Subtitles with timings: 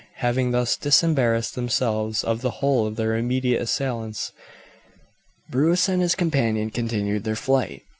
[0.15, 4.31] Having thus disembarrassed themselves of the whole of their immediate assailants,
[5.51, 7.83] Bruce and his companion continued their flight.